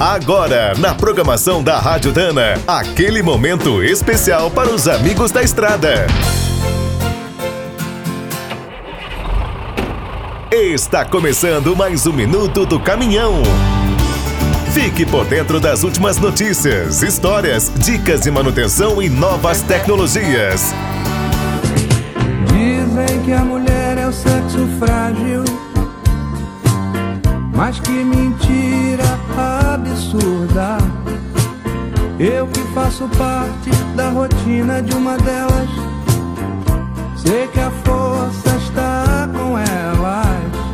Agora, 0.00 0.74
na 0.78 0.94
programação 0.94 1.60
da 1.60 1.80
Rádio 1.80 2.12
Dana, 2.12 2.54
aquele 2.68 3.20
momento 3.20 3.82
especial 3.82 4.48
para 4.48 4.70
os 4.70 4.86
amigos 4.86 5.32
da 5.32 5.42
estrada. 5.42 6.06
Está 10.52 11.04
começando 11.04 11.74
mais 11.74 12.06
um 12.06 12.12
minuto 12.12 12.64
do 12.64 12.78
caminhão. 12.78 13.42
Fique 14.72 15.04
por 15.04 15.24
dentro 15.24 15.58
das 15.58 15.82
últimas 15.82 16.16
notícias, 16.16 17.02
histórias, 17.02 17.68
dicas 17.78 18.20
de 18.20 18.30
manutenção 18.30 19.02
e 19.02 19.08
novas 19.08 19.62
tecnologias. 19.62 20.72
Dizem 22.46 23.20
que 23.24 23.32
a 23.32 23.44
mulher 23.44 23.98
é 23.98 24.06
o 24.06 24.12
sexo 24.12 24.64
frágil, 24.78 25.42
mas 27.52 27.80
que 27.80 27.90
mentira 27.90 28.17
Eu 32.20 32.48
que 32.48 32.60
faço 32.74 33.08
parte 33.16 33.70
da 33.94 34.10
rotina 34.10 34.82
de 34.82 34.92
uma 34.92 35.16
delas, 35.18 35.68
sei 37.16 37.46
que 37.46 37.60
a 37.60 37.70
força 37.70 38.56
está 38.56 39.28
com 39.32 39.56
elas. 39.56 40.26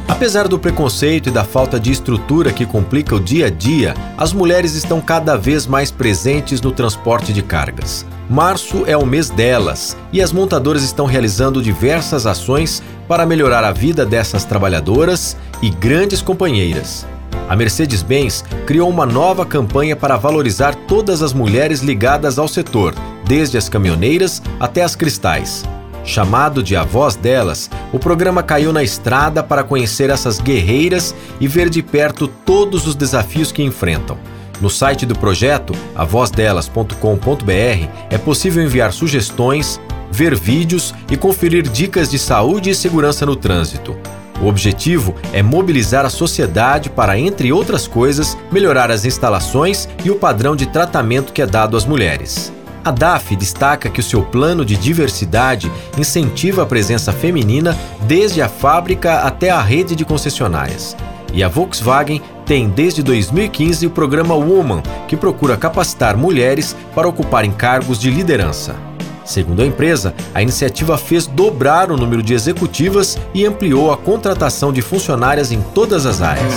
Apesar 0.08 0.48
do 0.48 0.58
preconceito 0.58 1.28
e 1.28 1.32
da 1.32 1.44
falta 1.44 1.78
de 1.78 1.92
estrutura 1.92 2.50
que 2.50 2.64
complica 2.64 3.14
o 3.14 3.20
dia 3.20 3.48
a 3.48 3.50
dia, 3.50 3.94
as 4.16 4.32
mulheres 4.32 4.74
estão 4.74 5.02
cada 5.02 5.36
vez 5.36 5.66
mais 5.66 5.90
presentes 5.90 6.62
no 6.62 6.72
transporte 6.72 7.30
de 7.30 7.42
cargas. 7.42 8.06
Março 8.30 8.84
é 8.86 8.96
o 8.96 9.04
mês 9.04 9.28
delas 9.28 9.98
e 10.14 10.22
as 10.22 10.32
montadoras 10.32 10.82
estão 10.82 11.04
realizando 11.04 11.60
diversas 11.60 12.26
ações 12.26 12.82
para 13.06 13.26
melhorar 13.26 13.64
a 13.64 13.72
vida 13.72 14.06
dessas 14.06 14.46
trabalhadoras 14.46 15.36
e 15.60 15.68
grandes 15.68 16.22
companheiras. 16.22 17.06
A 17.48 17.54
Mercedes-Benz 17.54 18.44
criou 18.66 18.88
uma 18.88 19.04
nova 19.04 19.44
campanha 19.44 19.94
para 19.94 20.16
valorizar 20.16 20.74
todas 20.74 21.22
as 21.22 21.32
mulheres 21.32 21.80
ligadas 21.80 22.38
ao 22.38 22.48
setor, 22.48 22.94
desde 23.26 23.58
as 23.58 23.68
caminhoneiras 23.68 24.42
até 24.58 24.82
as 24.82 24.96
cristais. 24.96 25.64
Chamado 26.04 26.62
de 26.62 26.76
A 26.76 26.84
Voz 26.84 27.16
Delas, 27.16 27.70
o 27.92 27.98
programa 27.98 28.42
caiu 28.42 28.72
na 28.72 28.82
estrada 28.82 29.42
para 29.42 29.64
conhecer 29.64 30.10
essas 30.10 30.38
guerreiras 30.38 31.14
e 31.40 31.48
ver 31.48 31.70
de 31.70 31.82
perto 31.82 32.28
todos 32.28 32.86
os 32.86 32.94
desafios 32.94 33.50
que 33.50 33.62
enfrentam. 33.62 34.18
No 34.60 34.70
site 34.70 35.04
do 35.04 35.18
projeto, 35.18 35.74
avozdelas.com.br, 35.94 37.88
é 38.10 38.18
possível 38.18 38.62
enviar 38.62 38.92
sugestões, 38.92 39.80
ver 40.10 40.34
vídeos 40.34 40.94
e 41.10 41.16
conferir 41.16 41.68
dicas 41.68 42.10
de 42.10 42.18
saúde 42.18 42.70
e 42.70 42.74
segurança 42.74 43.26
no 43.26 43.34
trânsito. 43.34 43.96
O 44.44 44.46
objetivo 44.46 45.14
é 45.32 45.42
mobilizar 45.42 46.04
a 46.04 46.10
sociedade 46.10 46.90
para, 46.90 47.18
entre 47.18 47.50
outras 47.50 47.88
coisas, 47.88 48.36
melhorar 48.52 48.90
as 48.90 49.06
instalações 49.06 49.88
e 50.04 50.10
o 50.10 50.16
padrão 50.16 50.54
de 50.54 50.66
tratamento 50.66 51.32
que 51.32 51.40
é 51.40 51.46
dado 51.46 51.78
às 51.78 51.86
mulheres. 51.86 52.52
A 52.84 52.90
DAF 52.90 53.34
destaca 53.36 53.88
que 53.88 54.00
o 54.00 54.02
seu 54.02 54.22
plano 54.22 54.62
de 54.62 54.76
diversidade 54.76 55.72
incentiva 55.96 56.64
a 56.64 56.66
presença 56.66 57.10
feminina 57.10 57.74
desde 58.02 58.42
a 58.42 58.48
fábrica 58.48 59.20
até 59.20 59.48
a 59.48 59.62
rede 59.62 59.96
de 59.96 60.04
concessionárias. 60.04 60.94
E 61.32 61.42
a 61.42 61.48
Volkswagen 61.48 62.20
tem 62.44 62.68
desde 62.68 63.02
2015 63.02 63.86
o 63.86 63.90
programa 63.90 64.34
Woman, 64.34 64.82
que 65.08 65.16
procura 65.16 65.56
capacitar 65.56 66.18
mulheres 66.18 66.76
para 66.94 67.08
ocuparem 67.08 67.50
cargos 67.50 67.98
de 67.98 68.10
liderança. 68.10 68.76
Segundo 69.24 69.62
a 69.62 69.66
empresa, 69.66 70.14
a 70.34 70.42
iniciativa 70.42 70.98
fez 70.98 71.26
dobrar 71.26 71.90
o 71.90 71.96
número 71.96 72.22
de 72.22 72.34
executivas 72.34 73.18
e 73.32 73.46
ampliou 73.46 73.90
a 73.90 73.96
contratação 73.96 74.72
de 74.72 74.82
funcionárias 74.82 75.50
em 75.50 75.60
todas 75.60 76.06
as 76.06 76.20
áreas. 76.20 76.52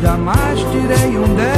Jamais 0.00 0.60
tirei 0.60 1.18
um 1.18 1.34
10, 1.34 1.57